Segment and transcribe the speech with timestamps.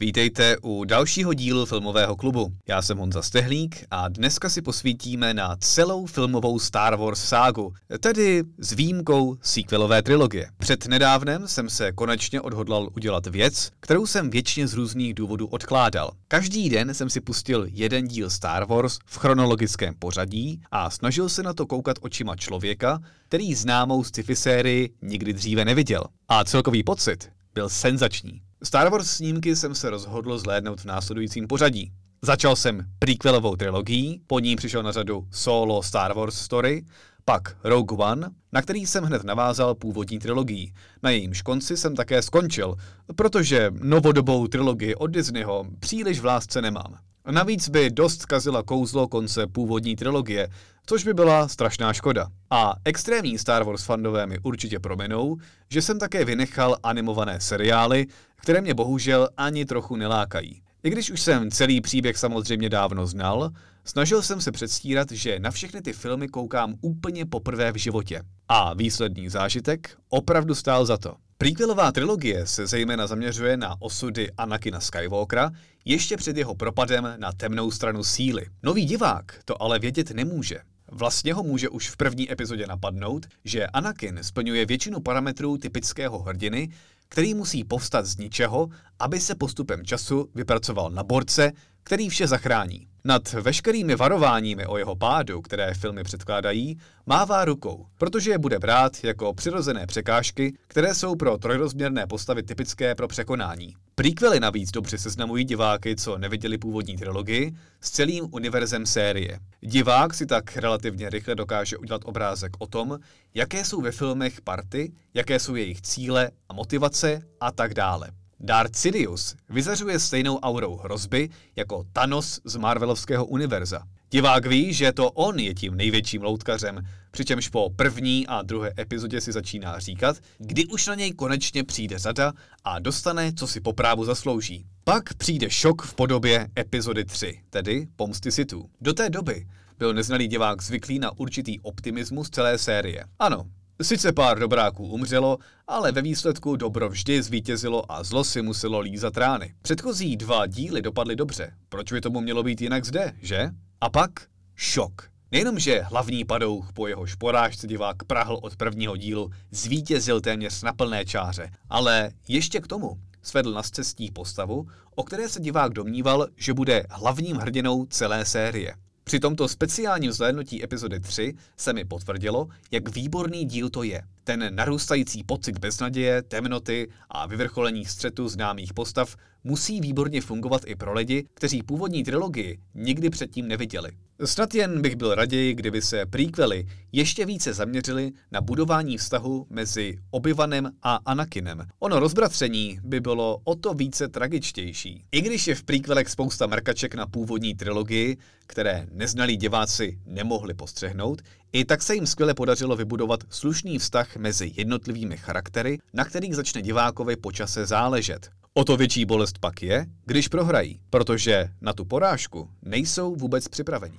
[0.00, 2.52] Vítejte u dalšího dílu Filmového klubu.
[2.68, 8.42] Já jsem Honza Stehlík a dneska si posvítíme na celou filmovou Star Wars ságu, tedy
[8.58, 10.50] s výjimkou sequelové trilogie.
[10.58, 16.10] Před nedávnem jsem se konečně odhodlal udělat věc, kterou jsem většině z různých důvodů odkládal.
[16.28, 21.42] Každý den jsem si pustil jeden díl Star Wars v chronologickém pořadí a snažil se
[21.42, 26.04] na to koukat očima člověka, který známou sci-fi sérii nikdy dříve neviděl.
[26.28, 28.47] A celkový pocit byl senzační.
[28.62, 31.92] Star Wars snímky jsem se rozhodl zhlédnout v následujícím pořadí.
[32.22, 36.84] Začal jsem prequelovou trilogií, po ní přišel na řadu solo Star Wars story,
[37.24, 40.72] pak Rogue One, na který jsem hned navázal původní trilogii.
[41.02, 42.74] Na jejímž konci jsem také skončil,
[43.16, 46.98] protože novodobou trilogii od Disneyho příliš v lásce nemám.
[47.30, 50.48] Navíc by dost kazila kouzlo konce původní trilogie,
[50.88, 52.26] což by byla strašná škoda.
[52.50, 55.36] A extrémní Star Wars fandové mi určitě prominou,
[55.70, 58.06] že jsem také vynechal animované seriály,
[58.36, 60.62] které mě bohužel ani trochu nelákají.
[60.82, 63.50] I když už jsem celý příběh samozřejmě dávno znal,
[63.84, 68.22] snažil jsem se předstírat, že na všechny ty filmy koukám úplně poprvé v životě.
[68.48, 71.14] A výsledný zážitek opravdu stál za to.
[71.38, 75.50] Prequelová trilogie se zejména zaměřuje na osudy Anakina Skywalkera
[75.84, 78.46] ještě před jeho propadem na temnou stranu síly.
[78.62, 80.58] Nový divák to ale vědět nemůže.
[80.90, 86.68] Vlastně ho může už v první epizodě napadnout, že Anakin splňuje většinu parametrů typického hrdiny,
[87.08, 91.52] který musí povstat z ničeho, aby se postupem času vypracoval na borce,
[91.88, 92.86] který vše zachrání.
[93.04, 99.04] Nad veškerými varováními o jeho pádu, které filmy předkládají, mává rukou, protože je bude brát
[99.04, 103.74] jako přirozené překážky, které jsou pro trojrozměrné postavy typické pro překonání.
[103.94, 109.38] Prequely navíc dobře seznamují diváky, co neviděli původní trilogii, s celým univerzem série.
[109.60, 112.98] Divák si tak relativně rychle dokáže udělat obrázek o tom,
[113.34, 118.10] jaké jsou ve filmech party, jaké jsou jejich cíle a motivace a tak dále.
[118.40, 123.82] Darth Sidious vyzařuje stejnou aurou hrozby jako Thanos z Marvelovského univerza.
[124.10, 126.80] Divák ví, že to on je tím největším loutkařem,
[127.10, 131.98] přičemž po první a druhé epizodě si začíná říkat, kdy už na něj konečně přijde
[131.98, 132.32] řada
[132.64, 134.66] a dostane, co si po právu zaslouží.
[134.84, 138.70] Pak přijde šok v podobě epizody 3, tedy Pomsty Sithů.
[138.80, 139.46] Do té doby
[139.78, 143.04] byl neznalý divák zvyklý na určitý optimismus celé série.
[143.18, 143.44] Ano,
[143.82, 149.16] Sice pár dobráků umřelo, ale ve výsledku dobro vždy zvítězilo a zlo si muselo lízat
[149.16, 149.54] rány.
[149.62, 151.52] Předchozí dva díly dopadly dobře.
[151.68, 153.50] Proč by tomu mělo být jinak zde, že?
[153.80, 154.10] A pak
[154.54, 155.10] šok.
[155.32, 160.72] Nejenom, že hlavní padouch po jeho šporážce divák prahl od prvního dílu zvítězil téměř na
[160.72, 166.26] plné čáře, ale ještě k tomu svedl na cestí postavu, o které se divák domníval,
[166.36, 168.74] že bude hlavním hrdinou celé série.
[169.08, 174.02] Při tomto speciálním zhlédnutí epizody 3 se mi potvrdilo, jak výborný díl to je.
[174.28, 180.92] Ten narůstající pocit beznaděje, temnoty a vyvrcholení střetu známých postav musí výborně fungovat i pro
[180.92, 183.90] lidi, kteří původní trilogii nikdy předtím neviděli.
[184.24, 189.98] Snad jen bych byl raději, kdyby se prequely ještě více zaměřili na budování vztahu mezi
[190.10, 191.66] Obyvanem a Anakinem.
[191.78, 195.04] Ono rozbratření by bylo o to více tragičtější.
[195.12, 201.22] I když je v prequelech spousta markaček na původní trilogii, které neznalí diváci nemohli postřehnout,
[201.52, 206.62] i tak se jim skvěle podařilo vybudovat slušný vztah mezi jednotlivými charaktery, na kterých začne
[206.62, 208.30] divákovi počase záležet.
[208.54, 213.98] O to větší bolest pak je, když prohrají, protože na tu porážku nejsou vůbec připravení.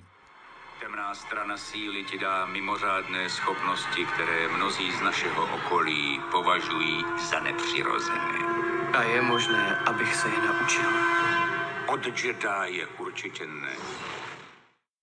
[0.82, 8.40] Temná strana síly ti dá mimořádné schopnosti, které mnozí z našeho okolí považují za nepřirozené.
[8.94, 10.90] A je možné, abych se je naučil.
[11.88, 13.76] Od Jedi je určitě ne.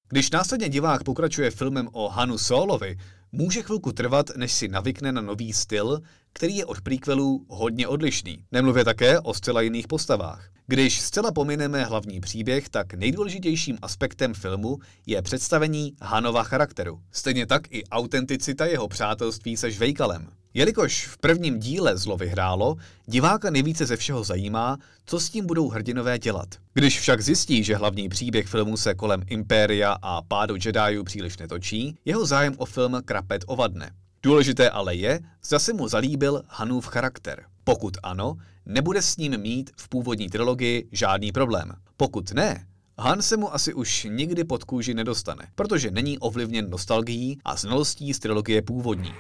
[0.09, 2.97] Když následně divák pokračuje filmem o Hanu Solovi,
[3.33, 6.01] může chvilku trvat, než si navykne na nový styl,
[6.33, 8.45] který je od prequelů hodně odlišný.
[8.53, 10.49] Nemluvě také o zcela jiných postavách.
[10.67, 17.01] Když zcela pomineme hlavní příběh, tak nejdůležitějším aspektem filmu je představení Hanova charakteru.
[17.13, 20.29] Stejně tak i autenticita jeho přátelství se Žvejkalem.
[20.57, 25.69] Jelikož v prvním díle zlo vyhrálo, diváka nejvíce ze všeho zajímá, co s tím budou
[25.69, 26.49] hrdinové dělat.
[26.75, 31.99] Když však zjistí, že hlavní příběh filmu se kolem Impéria a pádu Jediů příliš netočí,
[32.05, 33.91] jeho zájem o film krapet ovadne.
[34.23, 37.45] Důležité ale je, zda se mu zalíbil Hanův charakter.
[37.65, 38.37] Pokud ano,
[38.67, 41.73] nebude s ním mít v původní trilogii žádný problém.
[41.97, 42.67] Pokud ne,
[42.99, 48.15] Han se mu asi už nikdy pod kůži nedostane, protože není ovlivněn nostalgií a znalostí
[48.15, 49.13] z trilogie původní.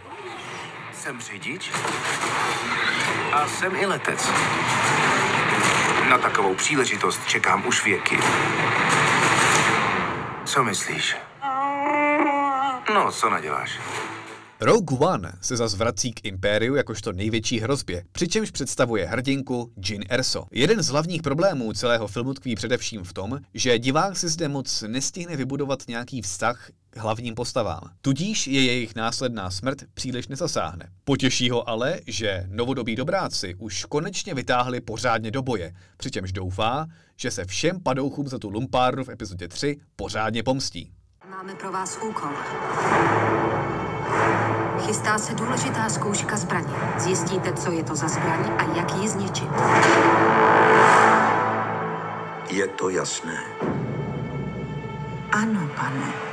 [1.06, 1.70] Jsem řidič
[3.32, 4.20] a jsem i letec.
[6.10, 8.16] Na takovou příležitost čekám už věky.
[10.44, 11.16] Co myslíš?
[12.94, 13.78] No, co naděláš?
[14.60, 20.46] Rogue One se zas vrací k Impériu jakožto největší hrozbě, přičemž představuje hrdinku Jin Erso.
[20.50, 24.84] Jeden z hlavních problémů celého filmu tkví především v tom, že divák si zde moc
[24.86, 27.80] nestihne vybudovat nějaký vztah hlavním postavám.
[28.02, 30.88] Tudíž je jejich následná smrt příliš nezasáhne.
[31.04, 37.30] Potěší ho ale, že novodobí dobráci už konečně vytáhli pořádně do boje, přičemž doufá, že
[37.30, 40.92] se všem padouchům za tu lumpárnu v epizodě 3 pořádně pomstí.
[41.30, 42.30] Máme pro vás úkol.
[44.86, 46.74] Chystá se důležitá zkouška zbraně.
[46.98, 49.48] Zjistíte, co je to za zbraň a jak ji zničit.
[52.50, 53.38] Je to jasné.
[55.32, 56.25] Ano, pane.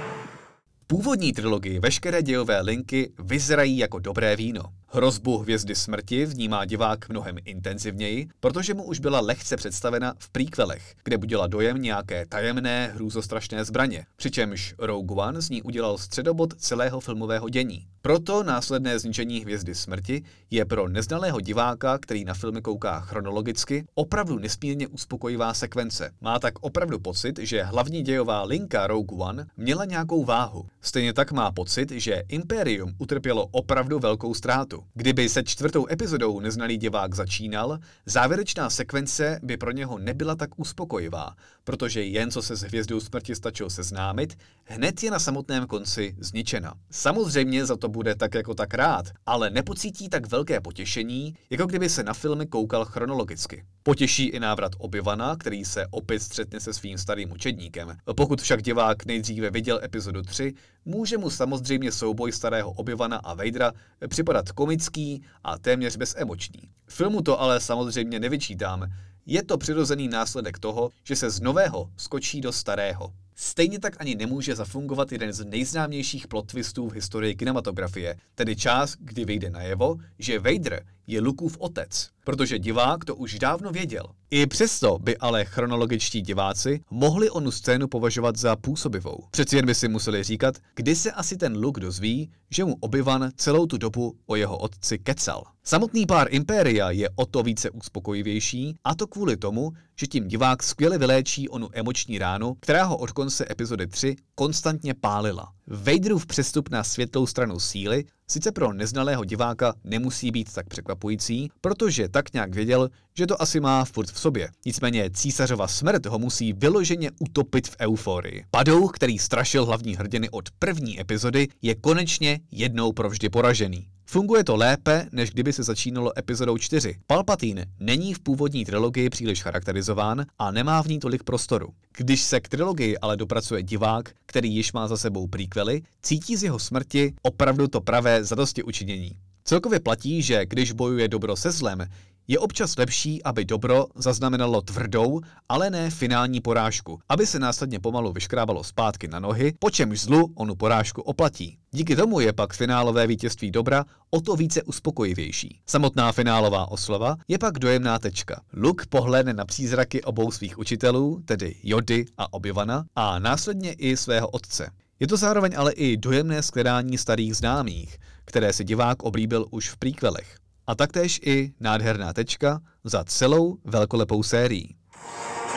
[0.88, 4.63] Původní trilogii veškeré dějové linky vyzrají jako dobré víno.
[4.95, 10.95] Hrozbu hvězdy smrti vnímá divák mnohem intenzivněji, protože mu už byla lehce představena v príkvelech,
[11.04, 17.00] kde budila dojem nějaké tajemné, hrůzostrašné zbraně, přičemž Rogue One z ní udělal středobod celého
[17.00, 17.88] filmového dění.
[18.01, 24.39] Proto následné zničení hvězdy smrti je pro neznalého diváka, který na filmy kouká chronologicky, opravdu
[24.39, 26.12] nesmírně uspokojivá sekvence.
[26.22, 30.66] Má tak opravdu pocit, že hlavní dějová linka Rogue One měla nějakou váhu.
[30.81, 34.82] Stejně tak má pocit, že Imperium utrpělo opravdu velkou ztrátu.
[34.94, 41.35] Kdyby se čtvrtou epizodou neznalý divák začínal, závěrečná sekvence by pro něho nebyla tak uspokojivá,
[41.63, 46.74] protože jen co se s hvězdou smrti stačil seznámit, hned je na samotném konci zničena.
[46.91, 51.89] Samozřejmě za to bude tak jako tak rád, ale nepocítí tak velké potěšení, jako kdyby
[51.89, 53.63] se na filmy koukal chronologicky.
[53.83, 57.97] Potěší i návrat Obyvana, který se opět střetne se svým starým učedníkem.
[58.15, 60.53] Pokud však divák nejdříve viděl epizodu 3,
[60.85, 63.71] může mu samozřejmě souboj starého Obyvana a Vadera
[64.07, 66.62] připadat komický a téměř bezemoční.
[66.88, 68.91] Filmu to ale samozřejmě nevyčítám,
[69.25, 73.13] je to přirozený následek toho, že se z nového skočí do starého.
[73.35, 78.95] Stejně tak ani nemůže zafungovat jeden z nejznámějších plot twistů v historii kinematografie, tedy čas,
[79.00, 84.03] kdy vyjde najevo, že Vader je Lukův otec, protože divák to už dávno věděl.
[84.31, 89.17] I přesto by ale chronologičtí diváci mohli onu scénu považovat za působivou.
[89.31, 93.31] Přeci jen by si museli říkat, kdy se asi ten Luke dozví, že mu obyvan
[93.35, 95.44] celou tu dobu o jeho otci kecal.
[95.63, 100.63] Samotný pár Impéria je o to více uspokojivější, a to kvůli tomu, že tím divák
[100.63, 105.51] skvěle vyléčí onu emoční ránu, která ho od konce epizody 3 konstantně pálila.
[105.67, 112.10] Vaderův přestup na světlou stranu síly sice pro neznalého diváka nemusí být tak překvapující, protože
[112.10, 114.50] tak nějak věděl, že to asi má furt v sobě.
[114.66, 118.46] Nicméně císařova smrt ho musí vyloženě utopit v euforii.
[118.52, 123.88] Padouch, který strašil hlavní hrdiny od první epizody, je konečně jednou provždy poražený.
[124.05, 126.95] Funguje to lépe, než kdyby se začínalo epizodou 4.
[127.07, 131.67] Palpatine není v původní trilogii příliš charakterizován a nemá v ní tolik prostoru.
[131.97, 136.44] Když se k trilogii ale dopracuje divák, který již má za sebou príkvely, cítí z
[136.44, 139.11] jeho smrti opravdu to pravé zadosti učinění.
[139.44, 141.88] Celkově platí, že když bojuje dobro se zlem,
[142.28, 148.12] je občas lepší, aby dobro zaznamenalo tvrdou, ale ne finální porážku, aby se následně pomalu
[148.12, 151.58] vyškrábalo zpátky na nohy, po čemž zlu onu porážku oplatí.
[151.72, 155.60] Díky tomu je pak finálové vítězství dobra o to více uspokojivější.
[155.66, 158.42] Samotná finálová oslava je pak dojemná tečka.
[158.54, 164.28] Luke pohledne na přízraky obou svých učitelů, tedy Jody a Obyvana, a následně i svého
[164.28, 164.70] otce.
[165.00, 169.78] Je to zároveň ale i dojemné skledání starých známých, které si divák oblíbil už v
[169.78, 174.75] príkvelech a taktéž i nádherná tečka za celou velkolepou sérií.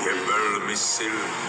[0.06, 1.46] Je velmi silný.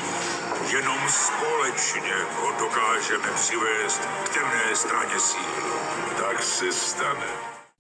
[0.72, 5.72] Jenom společně ho dokážeme přivést k temné straně síly.
[6.18, 7.28] Tak se stane.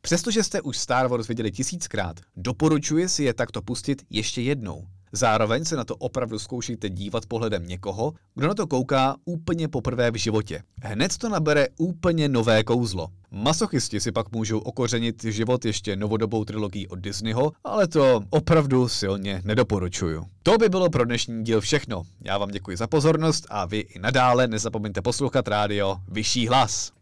[0.01, 4.87] Přestože jste už Star Wars viděli tisíckrát, doporučuji si je takto pustit ještě jednou.
[5.11, 10.11] Zároveň se na to opravdu zkoušejte dívat pohledem někoho, kdo na to kouká úplně poprvé
[10.11, 10.63] v životě.
[10.81, 13.07] Hned to nabere úplně nové kouzlo.
[13.31, 19.41] Masochisti si pak můžou okořenit život ještě novodobou trilogií od Disneyho, ale to opravdu silně
[19.45, 20.25] nedoporučuju.
[20.43, 22.03] To by bylo pro dnešní díl všechno.
[22.21, 26.96] Já vám děkuji za pozornost a vy i nadále nezapomeňte poslouchat rádio Vyšší hlas.